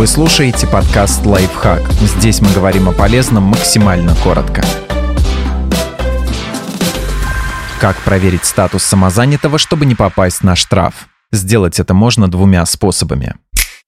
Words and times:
Вы 0.00 0.06
слушаете 0.06 0.66
подкаст 0.66 1.26
«Лайфхак». 1.26 1.82
Здесь 1.92 2.40
мы 2.40 2.50
говорим 2.54 2.88
о 2.88 2.92
полезном 2.92 3.42
максимально 3.42 4.14
коротко. 4.24 4.64
Как 7.78 7.98
проверить 7.98 8.46
статус 8.46 8.82
самозанятого, 8.82 9.58
чтобы 9.58 9.84
не 9.84 9.94
попасть 9.94 10.42
на 10.42 10.56
штраф? 10.56 10.94
Сделать 11.32 11.78
это 11.78 11.92
можно 11.92 12.30
двумя 12.30 12.64
способами. 12.64 13.34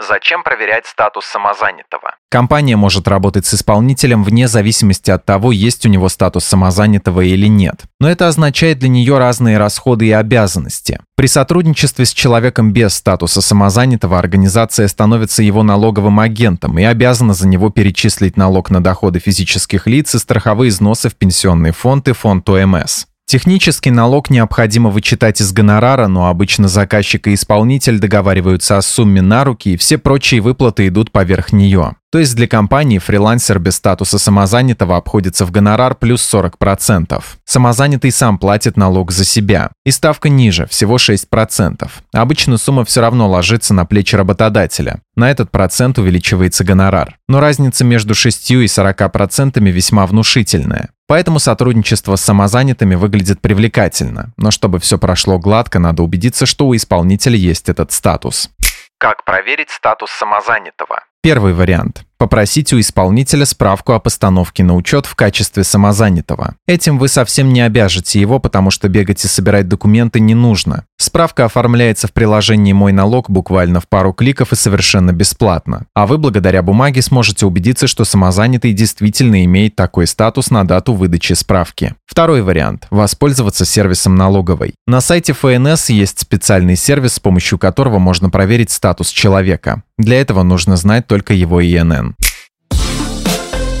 Зачем 0.00 0.44
проверять 0.44 0.86
статус 0.86 1.24
самозанятого? 1.26 2.14
Компания 2.30 2.76
может 2.76 3.08
работать 3.08 3.46
с 3.46 3.54
исполнителем 3.54 4.22
вне 4.22 4.46
зависимости 4.46 5.10
от 5.10 5.24
того, 5.24 5.50
есть 5.50 5.84
у 5.86 5.88
него 5.88 6.08
статус 6.08 6.44
самозанятого 6.44 7.22
или 7.22 7.48
нет. 7.48 7.82
Но 7.98 8.08
это 8.08 8.28
означает 8.28 8.78
для 8.78 8.90
нее 8.90 9.18
разные 9.18 9.58
расходы 9.58 10.06
и 10.06 10.12
обязанности. 10.12 11.00
При 11.16 11.26
сотрудничестве 11.26 12.04
с 12.04 12.12
человеком 12.12 12.72
без 12.72 12.94
статуса 12.94 13.40
самозанятого 13.40 14.20
организация 14.20 14.86
становится 14.86 15.42
его 15.42 15.64
налоговым 15.64 16.20
агентом 16.20 16.78
и 16.78 16.84
обязана 16.84 17.34
за 17.34 17.48
него 17.48 17.70
перечислить 17.70 18.36
налог 18.36 18.70
на 18.70 18.80
доходы 18.80 19.18
физических 19.18 19.88
лиц 19.88 20.14
и 20.14 20.18
страховые 20.18 20.70
взносы 20.70 21.08
в 21.08 21.16
пенсионный 21.16 21.72
фонд 21.72 22.06
и 22.06 22.12
фонд 22.12 22.48
ОМС. 22.48 23.06
Технический 23.28 23.90
налог 23.90 24.30
необходимо 24.30 24.88
вычитать 24.88 25.42
из 25.42 25.52
гонорара, 25.52 26.06
но 26.06 26.28
обычно 26.28 26.66
заказчик 26.66 27.26
и 27.26 27.34
исполнитель 27.34 27.98
договариваются 27.98 28.78
о 28.78 28.82
сумме 28.82 29.20
на 29.20 29.44
руки, 29.44 29.74
и 29.74 29.76
все 29.76 29.98
прочие 29.98 30.40
выплаты 30.40 30.88
идут 30.88 31.12
поверх 31.12 31.52
нее. 31.52 31.96
То 32.10 32.20
есть 32.20 32.34
для 32.34 32.48
компании 32.48 32.96
фрилансер 32.96 33.58
без 33.58 33.76
статуса 33.76 34.18
самозанятого 34.18 34.96
обходится 34.96 35.44
в 35.44 35.50
гонорар 35.50 35.94
плюс 35.94 36.26
40%. 36.32 37.22
Самозанятый 37.44 38.12
сам 38.12 38.38
платит 38.38 38.78
налог 38.78 39.12
за 39.12 39.26
себя. 39.26 39.72
И 39.84 39.90
ставка 39.90 40.30
ниже, 40.30 40.66
всего 40.66 40.96
6%. 40.96 41.86
Обычно 42.14 42.56
сумма 42.56 42.86
все 42.86 43.02
равно 43.02 43.28
ложится 43.28 43.74
на 43.74 43.84
плечи 43.84 44.16
работодателя. 44.16 45.02
На 45.16 45.30
этот 45.30 45.50
процент 45.50 45.98
увеличивается 45.98 46.64
гонорар. 46.64 47.18
Но 47.28 47.40
разница 47.40 47.84
между 47.84 48.14
6 48.14 48.52
и 48.52 48.64
40% 48.64 49.60
весьма 49.60 50.06
внушительная. 50.06 50.88
Поэтому 51.08 51.38
сотрудничество 51.38 52.16
с 52.16 52.20
самозанятыми 52.20 52.94
выглядит 52.94 53.40
привлекательно. 53.40 54.32
Но 54.36 54.50
чтобы 54.50 54.78
все 54.78 54.98
прошло 54.98 55.38
гладко, 55.38 55.78
надо 55.78 56.02
убедиться, 56.02 56.44
что 56.44 56.66
у 56.66 56.76
исполнителя 56.76 57.36
есть 57.36 57.70
этот 57.70 57.92
статус. 57.92 58.50
Как 58.98 59.24
проверить 59.24 59.70
статус 59.70 60.10
самозанятого? 60.10 61.02
Первый 61.22 61.54
вариант. 61.54 62.04
Попросите 62.18 62.74
у 62.74 62.80
исполнителя 62.80 63.44
справку 63.44 63.92
о 63.92 64.00
постановке 64.00 64.64
на 64.64 64.74
учет 64.74 65.06
в 65.06 65.14
качестве 65.14 65.62
самозанятого. 65.62 66.56
Этим 66.66 66.98
вы 66.98 67.06
совсем 67.06 67.52
не 67.52 67.60
обяжете 67.60 68.20
его, 68.20 68.40
потому 68.40 68.72
что 68.72 68.88
бегать 68.88 69.24
и 69.24 69.28
собирать 69.28 69.68
документы 69.68 70.18
не 70.18 70.34
нужно. 70.34 70.84
Справка 70.96 71.44
оформляется 71.44 72.08
в 72.08 72.12
приложении 72.12 72.72
«Мой 72.72 72.90
налог» 72.90 73.30
буквально 73.30 73.80
в 73.80 73.86
пару 73.86 74.12
кликов 74.12 74.52
и 74.52 74.56
совершенно 74.56 75.12
бесплатно. 75.12 75.86
А 75.94 76.08
вы 76.08 76.18
благодаря 76.18 76.60
бумаге 76.60 77.02
сможете 77.02 77.46
убедиться, 77.46 77.86
что 77.86 78.04
самозанятый 78.04 78.72
действительно 78.72 79.44
имеет 79.44 79.76
такой 79.76 80.08
статус 80.08 80.50
на 80.50 80.66
дату 80.66 80.94
выдачи 80.94 81.34
справки. 81.34 81.94
Второй 82.04 82.42
вариант– 82.42 82.88
воспользоваться 82.90 83.64
сервисом 83.64 84.16
налоговой. 84.16 84.74
На 84.88 85.00
сайте 85.00 85.34
ФНС 85.34 85.90
есть 85.90 86.18
специальный 86.18 86.74
сервис, 86.74 87.14
с 87.14 87.20
помощью 87.20 87.58
которого 87.58 88.00
можно 88.00 88.28
проверить 88.28 88.72
статус 88.72 89.10
человека. 89.10 89.84
Для 89.98 90.20
этого 90.20 90.42
нужно 90.42 90.76
знать 90.76 91.06
только 91.06 91.34
его 91.34 91.62
ИНН. 91.62 92.07